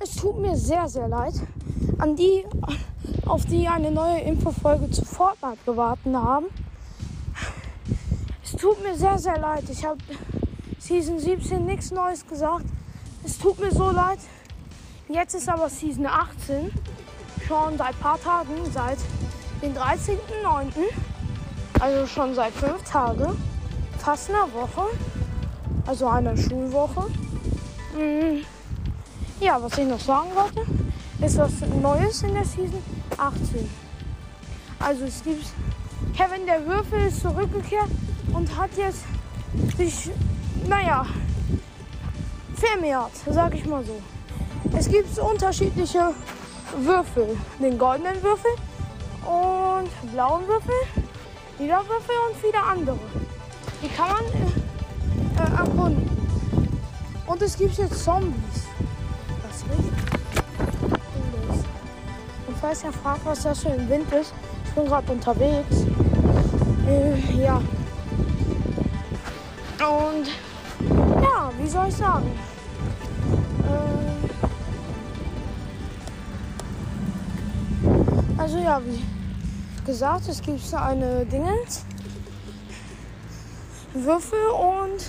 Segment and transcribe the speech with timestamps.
[0.00, 1.34] Es tut mir sehr, sehr leid
[1.98, 2.44] an die,
[3.26, 6.46] auf die eine neue Infofolge zu Fortnite gewartet haben.
[8.44, 9.64] Es tut mir sehr, sehr leid.
[9.68, 9.98] Ich habe
[10.78, 12.64] Season 17 nichts Neues gesagt.
[13.24, 14.20] Es tut mir so leid.
[15.08, 16.70] Jetzt ist aber Season 18.
[17.46, 18.98] Schon seit ein paar Tagen, seit
[19.62, 20.16] den 13.09.
[21.80, 23.36] Also schon seit fünf Tagen.
[23.98, 24.86] Fast einer Woche.
[25.86, 27.06] Also einer Schulwoche.
[27.96, 28.44] Mm.
[29.40, 30.66] Ja, was ich noch sagen wollte,
[31.24, 32.82] ist was Neues in der Season
[33.16, 33.70] 18.
[34.80, 35.44] Also es gibt
[36.16, 37.88] Kevin der Würfel ist zurückgekehrt
[38.32, 39.04] und hat jetzt
[39.76, 40.10] sich,
[40.66, 41.06] naja,
[42.54, 44.00] vermehrt, sag ich mal so.
[44.76, 46.12] Es gibt unterschiedliche
[46.76, 47.36] Würfel.
[47.60, 48.50] Den goldenen Würfel
[49.24, 50.74] und blauen Würfel,
[51.60, 52.98] lila Würfel und viele andere.
[53.82, 56.10] Die kann man äh, äh, erkunden.
[57.26, 58.66] Und es gibt jetzt Zombies.
[59.68, 59.92] Was riecht?
[62.46, 64.32] Und falls ihr fragt, was das für ein Wind ist,
[64.64, 65.84] ich bin gerade unterwegs.
[66.86, 67.56] Äh, ja.
[69.78, 70.28] Und
[71.22, 72.30] ja, wie soll ich sagen?
[73.64, 74.28] Äh,
[78.40, 79.02] also ja, wie
[79.84, 81.84] gesagt, es gibt eine Dingens.
[83.94, 85.02] Würfel und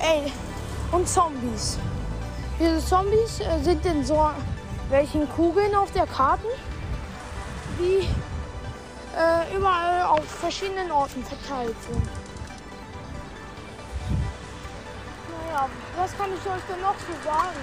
[0.00, 0.32] ey,
[0.92, 1.78] und Zombies.
[2.60, 4.30] Diese Zombies äh, sind in so
[4.90, 6.44] welchen Kugeln auf der Karte,
[7.78, 8.06] die
[9.16, 12.04] äh, überall auf verschiedenen Orten verteilt sind.
[15.48, 17.56] Naja, was kann ich euch denn noch so sagen?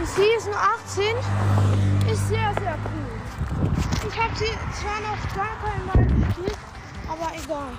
[0.00, 1.14] Die Season 18
[2.10, 4.08] ist sehr, sehr cool.
[4.08, 6.58] Ich habe sie zwar noch gar kein Mal gespielt,
[7.06, 7.72] aber egal.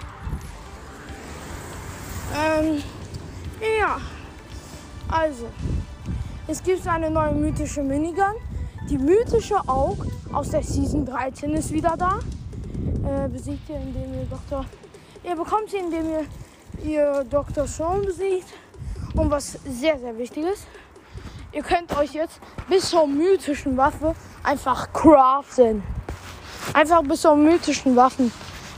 [2.35, 2.83] Ähm,
[5.13, 5.47] also,
[6.47, 8.35] es gibt eine neue mythische Minigun.
[8.89, 12.19] Die mythische Aug aus der Season 13 ist wieder da.
[13.07, 14.65] Äh, besiegt ihr, indem ihr Dr.
[15.23, 16.25] Ihr bekommt sie, indem ihr
[16.83, 17.67] ihr Dr.
[17.67, 18.47] Sean besiegt.
[19.15, 20.65] Und was sehr, sehr wichtig ist,
[21.51, 25.83] ihr könnt euch jetzt bis zur mythischen Waffe einfach craften.
[26.73, 28.31] Einfach bis zur mythischen Waffen,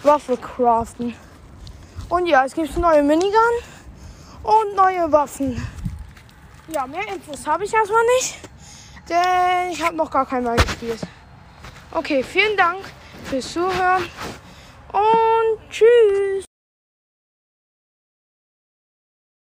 [0.03, 1.13] Waffe craften.
[2.09, 3.55] Und ja, es gibt neue Minigun
[4.43, 5.61] und neue Waffen.
[6.67, 8.39] Ja, mehr Infos habe ich erstmal nicht,
[9.07, 10.99] denn ich habe noch gar kein Mal gespielt.
[11.91, 12.79] Okay, vielen Dank
[13.23, 14.09] fürs Zuhören
[14.91, 15.44] und.